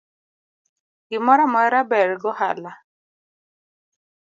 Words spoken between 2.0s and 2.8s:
gohala